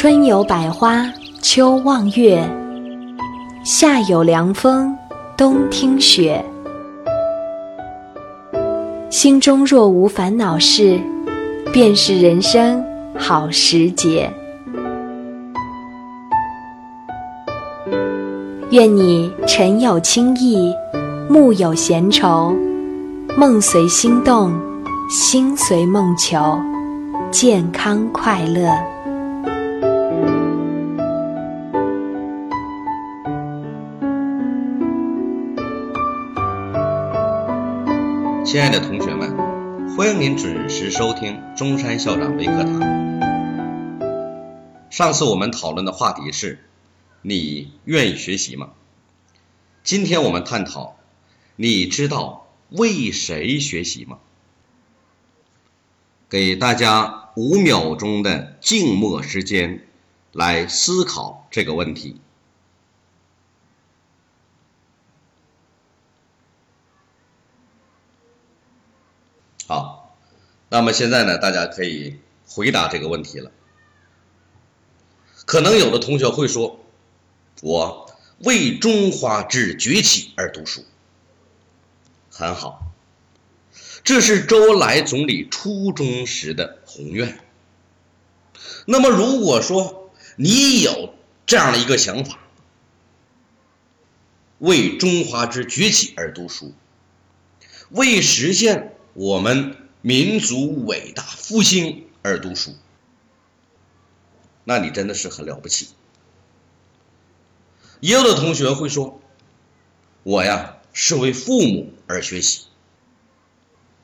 [0.00, 1.12] 春有百花，
[1.42, 2.48] 秋望月，
[3.64, 4.96] 夏有凉风，
[5.36, 6.44] 冬听雪。
[9.10, 11.00] 心中若无烦恼事，
[11.72, 12.80] 便是人生
[13.18, 14.32] 好时节。
[18.70, 20.72] 愿你晨有清意，
[21.28, 22.54] 暮有闲愁，
[23.36, 24.52] 梦随心动，
[25.10, 26.56] 心随梦求，
[27.32, 28.70] 健康快乐。
[38.50, 42.80] 亲爱的同学们，欢迎您准时收听中山校长微课堂。
[44.88, 46.64] 上次我们讨论的话题是。
[47.20, 48.70] 你愿意学习吗？
[49.84, 50.96] 今天我们探讨，
[51.56, 54.16] 你知道为谁学习吗？
[56.30, 59.84] 给大家五秒钟的静默时间，
[60.32, 62.18] 来思考这个问题。
[69.68, 70.18] 好，
[70.70, 73.52] 那么现在呢，大家可以回答这个问题了。
[75.44, 76.80] 可能有的同学会说。
[77.60, 80.84] 我为中华之崛起而读书，
[82.30, 82.92] 很好，
[84.04, 87.40] 这是周恩来总理初中时的宏愿。
[88.86, 91.12] 那么，如果说你有
[91.46, 92.38] 这样的一个想法，
[94.60, 96.72] 为中华之崛起而读书，
[97.90, 102.76] 为实现我们民族伟大复兴而读书，
[104.62, 105.88] 那你真的是很了不起。
[107.98, 109.20] 也有的同学会说
[110.22, 112.66] ：“我呀是为父母而学习，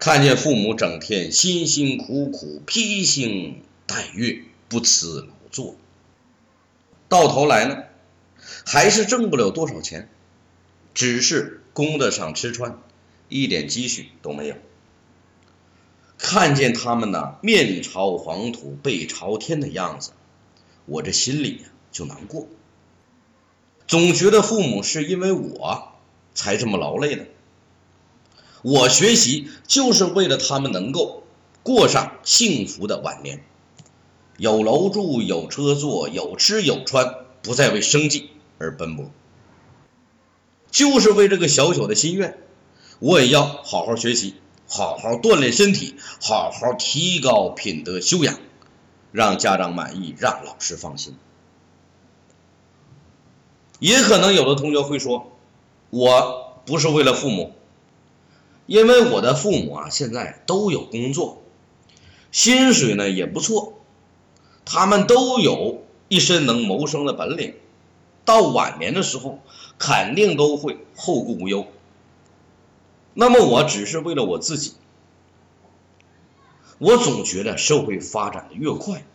[0.00, 5.76] 看见父母整天辛辛苦苦披星戴月不辞劳作，
[7.08, 7.84] 到头来呢
[8.66, 10.08] 还是挣不了多少钱，
[10.92, 12.80] 只是供得上吃穿，
[13.28, 14.56] 一点积蓄都没有。
[16.18, 20.10] 看见他们呢面朝黄土背朝天的样子，
[20.86, 22.46] 我这心里呀就难过。”
[23.86, 25.92] 总觉得父母是因为我
[26.34, 27.26] 才这么劳累的，
[28.62, 31.22] 我学习就是为了他们能够
[31.62, 33.44] 过上幸福的晚年，
[34.38, 39.10] 有楼住，有车坐，有吃有穿，不再为生计而奔波，
[40.70, 42.38] 就是为这个小小的心愿，
[43.00, 44.34] 我也要好好学习，
[44.66, 48.38] 好好锻炼身体，好好提高品德修养，
[49.12, 51.16] 让家长满意，让老师放心。
[53.78, 55.32] 也可能有的同学会说，
[55.90, 57.52] 我不是为了父母，
[58.66, 61.42] 因为我的父母啊现在都有工作，
[62.32, 63.74] 薪水呢也不错，
[64.64, 67.54] 他们都有一身能谋生的本领，
[68.24, 69.40] 到晚年的时候
[69.78, 71.66] 肯定都会后顾无忧。
[73.14, 74.74] 那么我只是为了我自己，
[76.78, 79.06] 我总觉得社会发展的越快，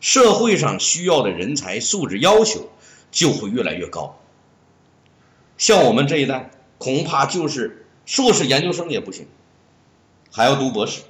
[0.00, 2.68] 社会上需要的人才素质要求。
[3.12, 4.18] 就会越来越高。
[5.56, 9.26] 像我们这一代，恐怕就是硕士研究生也不行，
[10.30, 11.02] 还要读博士，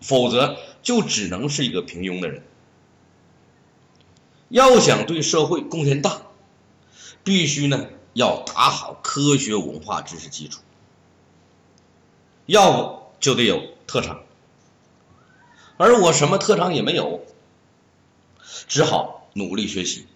[0.00, 2.42] 否则就只能是一个平庸的人。
[4.48, 6.22] 要想对社会贡献大，
[7.24, 10.60] 必须呢要打好科学文化知识基础，
[12.50, 14.24] 要不就得有特长，
[15.76, 17.24] 而我什么特长也没有，
[18.66, 20.08] 只好努力学习。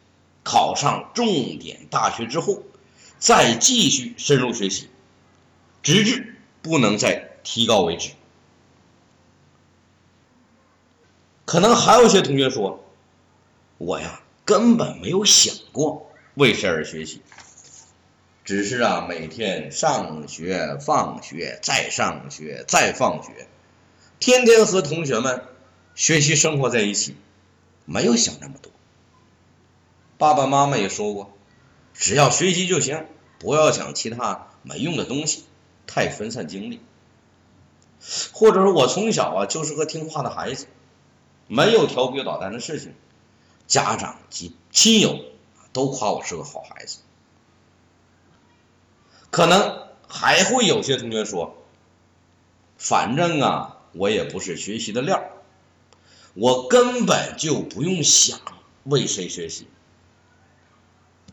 [0.43, 2.65] 考上重点大学之后，
[3.21, 4.89] 再继续深入学习，
[5.81, 8.11] 直至不能再提高为止。
[11.45, 12.85] 可能还有些同学说
[13.79, 17.23] ：“我呀，根本没有想过为谁而学习，
[18.45, 23.49] 只是啊，每天上学、放学、再上学、再放学，
[24.21, 25.45] 天天和同学们
[25.95, 27.17] 学习生活在一起，
[27.87, 28.71] 没有想那么多。”
[30.19, 31.33] 爸爸妈妈也说过，
[31.95, 33.07] 只要学习就行，
[33.39, 35.45] 不要想其他没用的东西，
[35.87, 36.81] 太分散精力。
[38.33, 40.67] 或者说我从小啊就是个听话的孩子，
[41.47, 42.93] 没有调皮捣蛋的事情，
[43.67, 45.19] 家长及亲友
[45.73, 46.99] 都夸我是个好孩子。
[49.35, 51.57] 可能还会有些同学说，
[52.79, 55.25] 反正啊我也不是学习的料，
[56.35, 58.41] 我根本就不用想
[58.85, 59.67] 为谁学习。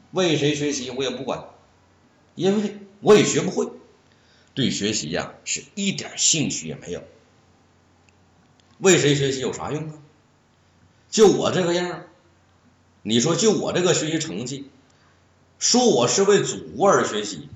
[0.09, 1.45] 为谁学习我也不管，
[2.33, 3.71] 因为我也学不会，
[4.55, 7.03] 对学习呀是一点兴趣也没有。
[8.79, 9.93] 为谁学习有啥用啊？
[11.11, 12.05] 就我这个样，
[13.03, 14.71] 你说就我这个学习成绩，
[15.59, 17.47] 说我是为祖国而学习，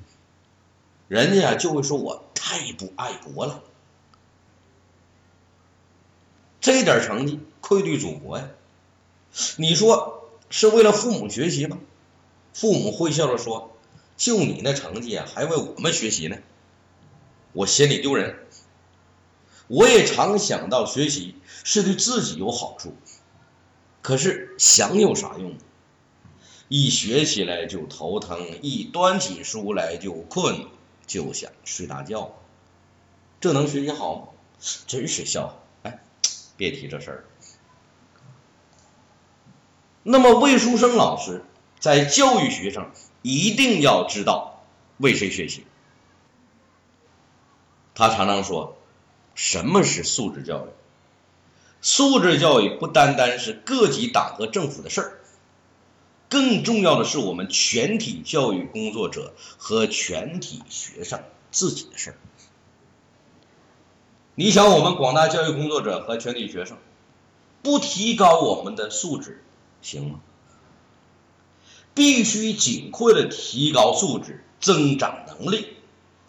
[1.07, 3.63] 人家就会说我太不爱国了。
[6.62, 8.50] 这点成绩愧对祖国呀！
[9.57, 11.78] 你说是为了父母学习吗？
[12.54, 13.75] 父母会笑着说
[14.18, 16.38] ：“就你那成绩啊，还为我们学习呢。”
[17.54, 18.40] 我心里丢人。
[19.68, 22.96] 我也常想到学习是对自己有好处，
[24.01, 25.56] 可是想有啥用？
[26.68, 30.66] 一学起来就头疼，一端起书来就困，
[31.07, 32.34] 就想睡大觉。
[33.40, 34.28] 这能学习好吗？
[34.88, 35.56] 真是笑话！
[35.84, 36.00] 哎，
[36.57, 37.25] 别提这事儿。
[40.04, 41.44] 那么魏书生老师
[41.80, 42.92] 在教育学上
[43.22, 44.63] 一定要知道
[44.98, 45.66] 为谁学习。
[47.94, 48.78] 他常常说。
[49.38, 50.69] 什么是素质教育？
[51.81, 55.19] 素质教育不单单是各级党和政府的事儿，
[56.30, 62.18] 更重要的是我们全体教育工作者和全体学生自己的事儿。
[64.36, 66.77] 你想，我们广大教育工作者和全体学生
[67.63, 69.44] 不提高我们的素质
[69.81, 70.19] 行吗？
[71.94, 75.77] 必须尽快的提高素质，增长能力，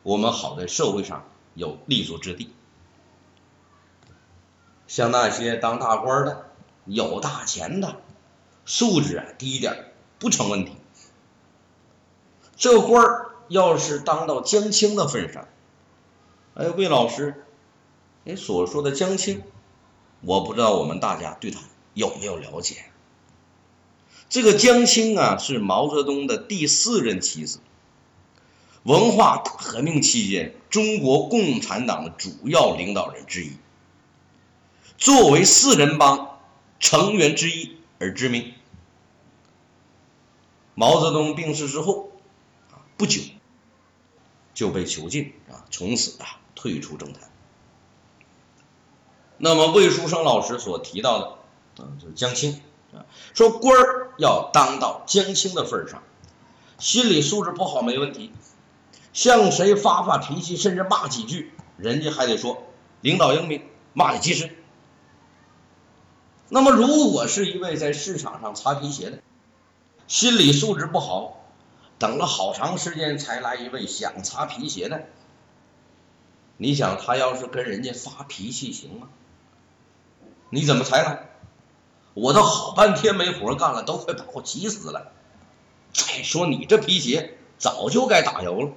[0.05, 2.51] 我们好在社会上有立足之地。
[4.87, 6.53] 像那些当大官的、
[6.85, 7.97] 有大钱的，
[8.65, 9.86] 素质啊低一点
[10.19, 10.73] 不成问题。
[12.57, 15.47] 这官儿要是当到江青的份上，
[16.55, 17.45] 哎，魏老师，
[18.25, 19.43] 你所说的江青，
[20.23, 21.61] 我不知道我们大家对他
[21.95, 22.87] 有没有了解？
[24.29, 27.61] 这个江青啊，是毛泽东的第四任妻子，
[28.83, 33.53] 文化大革命期间中国共产党的主要领导人之一。
[34.99, 36.41] 作为四人帮
[36.81, 38.55] 成员之一而知名。
[40.79, 42.11] 毛泽东病逝之后，
[42.71, 43.23] 啊，不久
[44.53, 47.23] 就被囚禁，啊，从此啊退出政坛。
[49.39, 52.61] 那么魏书生老师所提到的，啊，就是江青，
[52.93, 56.03] 啊，说官儿要当到江青的份上，
[56.79, 58.31] 心理素质不好没问题，
[59.15, 62.63] 向谁发发脾气，甚至骂几句，人家还得说
[63.01, 63.63] 领导英明，
[63.95, 64.55] 骂的及时。
[66.51, 69.23] 那么，如果是一位在市场上擦皮鞋的，
[70.09, 71.45] 心理素质不好，
[71.99, 75.07] 等了好长时间才来一位想擦皮鞋的，
[76.57, 79.09] 你想他要是跟人家发脾气行吗？
[80.51, 81.31] 你怎么才来？
[82.15, 85.13] 我都好半天没活干了，都快把我急死了。
[85.93, 88.73] 再说你这皮鞋早就该打油了，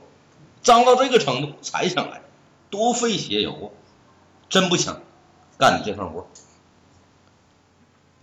[0.62, 2.22] 脏到这个程度才想来，
[2.70, 3.68] 多费鞋油啊！
[4.50, 5.02] 真不想
[5.58, 6.28] 干你这份活。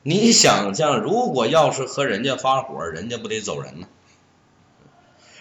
[0.09, 3.89] 你想象，如果要是和人家发火，人家不得走人呢？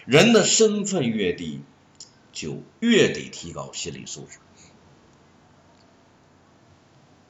[0.06, 1.60] 人的身份越低，
[2.32, 4.38] 就越得提高心理素质。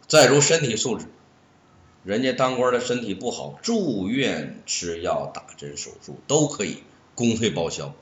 [0.09, 1.09] 再如身体素质，
[2.05, 6.79] 人家当官的身体不好，住院吃药、打针、手术都可以
[7.15, 7.95] 公费报销。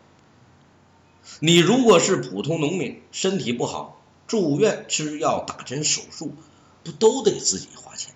[1.41, 6.37] 你如果是普通农民，身体不好，住院吃药、打针、手术，
[6.85, 8.13] 不都得自己花钱？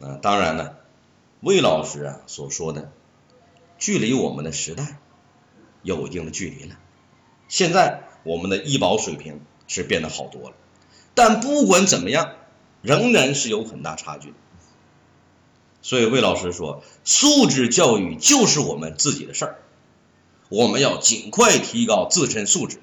[0.00, 0.78] 啊，当然了，
[1.40, 2.92] 魏老师啊所说的，
[3.78, 4.98] 距离我们的时代
[5.82, 6.76] 有一定的距离了。
[7.48, 10.56] 现在我们的医保水平是变得好多了，
[11.14, 12.34] 但不管怎么样，
[12.82, 14.34] 仍然是有很大差距。
[15.82, 19.58] 所以魏老师说，素质教育就是我们自己的事儿，
[20.48, 22.80] 我们要尽快提高自身素质，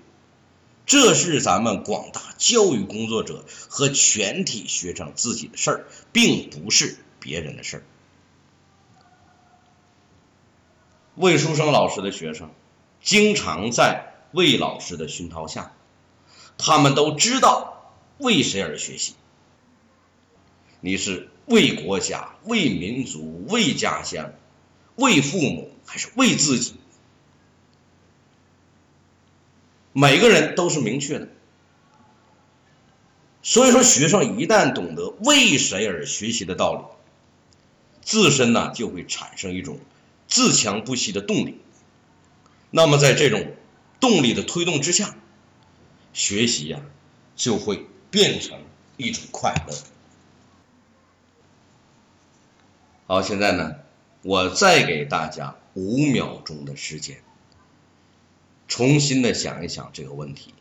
[0.86, 6.98] 这是咱们广大教育工作者和全体学生自己的事儿，并不是。
[7.25, 7.84] 别人的事儿，
[11.15, 12.51] 魏书生老师的学生
[13.01, 15.72] 经常在魏老师的熏陶下，
[16.60, 19.15] 他们都知道为谁而学习。
[20.82, 24.32] 你是为国家、为民族、为家乡、
[24.94, 26.75] 为父母，还是为自己？
[29.94, 31.27] 每个人都是明确的。
[33.41, 36.94] 所以说，学生一旦懂得为谁而学习的道理。
[38.05, 39.79] 自身呢就会产生一种
[40.27, 41.57] 自强不息的动力，
[42.69, 43.53] 那么在这种
[44.00, 45.17] 动力的推动之下，
[46.13, 46.81] 学习呀
[47.35, 48.62] 就会变成
[48.95, 49.75] 一种快乐。
[53.07, 53.75] 好，现在呢，
[54.21, 57.21] 我再给大家五秒钟的时间，
[58.67, 60.53] 重新的想一想这个问题：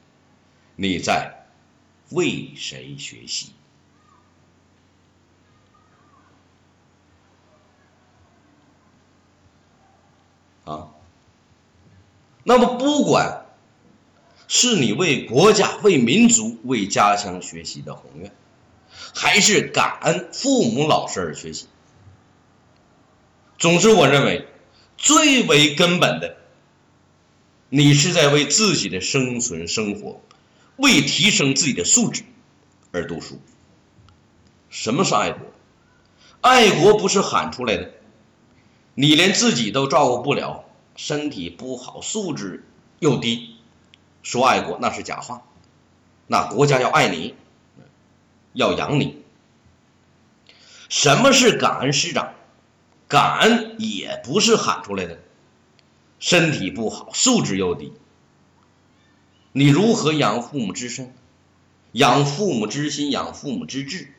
[0.77, 1.47] 你在
[2.11, 3.53] 为谁学习？
[12.45, 13.47] 那么不管
[14.47, 18.31] 是你为国家、为民族、为家乡学习的宏愿，
[19.15, 21.67] 还是感恩父母老师而学习，
[23.59, 24.47] 总之，我认为
[24.99, 26.37] 最为根本的，
[27.71, 30.21] 你是在为自己的生存生活，
[30.77, 32.23] 为提升自己的素质
[32.93, 33.41] 而读书。
[34.69, 35.41] 什么是爱国？
[36.43, 37.91] 爱国不是喊出来的，
[38.95, 40.65] 你连自己都照顾不了，
[40.97, 42.65] 身体不好，素质
[42.99, 43.57] 又低，
[44.23, 45.43] 说爱国那是假话。
[46.27, 47.35] 那国家要爱你，
[48.53, 49.23] 要养你。
[50.89, 52.35] 什么是感恩师长？
[53.07, 55.19] 感恩也不是喊出来的，
[56.19, 57.93] 身体不好，素质又低，
[59.53, 61.15] 你如何养父母之身，
[61.93, 64.15] 养父母之心，养父母之志？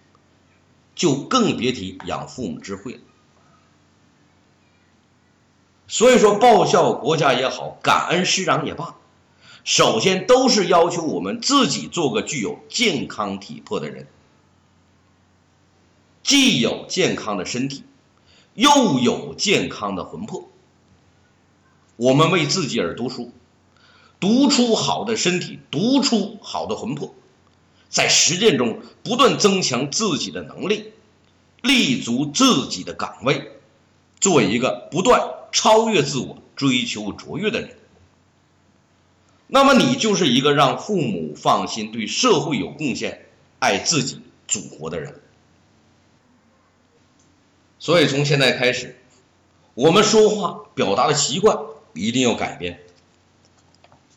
[0.94, 3.00] 就更别提养父母之慧了。
[5.88, 8.96] 所以说，报效国家也好，感恩师长也罢，
[9.64, 14.08] 首先都是要求我们自己做个具有健康体魄的人，
[16.24, 17.84] 既有健康的身体，
[18.56, 20.50] 又有健康的魂魄。
[21.98, 23.32] 我们为自己而读书，
[24.20, 27.14] 读出好的身体，读出好的魂魄。
[27.88, 30.92] 在实践中不断增强自己的能力，
[31.62, 33.52] 立足自己的岗位，
[34.26, 37.78] 做一个不断超越自我、追求卓越的人。
[39.46, 43.28] 那么你就是一个让父母放心、对社会有贡献、
[43.60, 45.22] 爱自己祖国的人。
[47.78, 49.00] 所以从现在开始，
[49.76, 51.60] 我们说话表达的习惯
[51.94, 52.80] 一定要改变。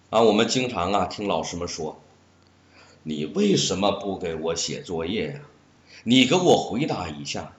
[0.08, 2.00] 啊，我们经常啊听老师们说。
[3.02, 5.40] 你为什么不给我写作业呀？
[6.04, 7.52] 你给我回答一下，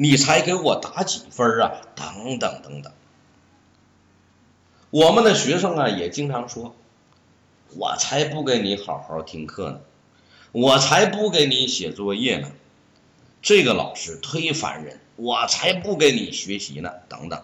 [0.00, 1.72] 你才给我打几分啊？
[1.96, 2.92] 等等等等。
[4.90, 6.76] 我们的学生啊也经常说，
[7.76, 9.80] 我才不给你好好听课呢，
[10.52, 12.52] 我才不给你写作业呢，
[13.42, 17.42] 这个老师忒烦人，我才不给你学习呢，等等。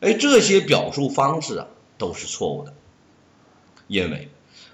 [0.00, 2.74] 哎，这些表述方式啊都是错误的，
[3.86, 4.28] 因为。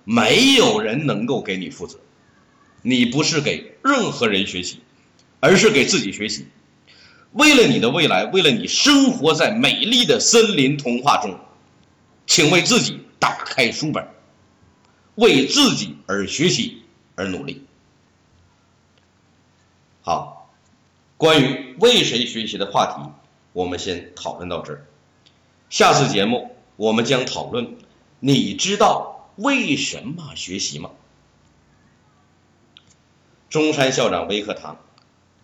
[0.07, 1.99] 没有人能够给你负责，
[2.83, 4.83] 你不是给任何人学习，
[5.45, 6.47] 而是给自己学习。
[7.33, 11.39] 为了你的未来，为了你生活在美丽的森林童话中，
[12.27, 14.09] 请为自己打开书本，
[15.17, 16.83] 为自己而学习
[17.15, 17.63] 而努力。
[20.01, 20.51] 好，
[21.19, 23.11] 关于为谁学习的话题，
[23.53, 24.87] 我们先讨论到这儿。
[25.69, 27.77] 下次节目我们将讨论，
[28.19, 29.11] 你知道。
[29.37, 30.93] 为什么学习吗？
[33.51, 34.79] 中山校长微课堂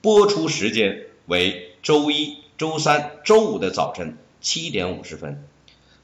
[0.02, 5.44] 播出时间为周一、周三、周五的早晨七点五十分，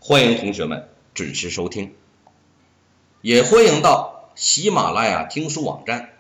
[0.00, 1.94] 欢迎同学们准时收听，
[3.22, 6.10] 也欢迎到喜马拉雅听书网站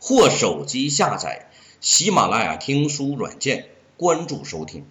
[0.00, 4.84] 或手机下载喜马拉雅听书软件关注收听，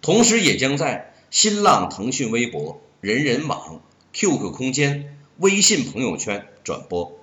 [0.00, 3.80] 同时也将在新浪、腾讯微博、人人网。
[4.18, 7.18] QQ 空间、微信朋友圈转播，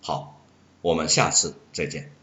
[0.00, 0.40] 好，
[0.80, 2.14] 我们下次再见。